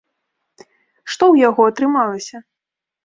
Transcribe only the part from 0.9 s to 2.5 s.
Што ў яго атрымалася?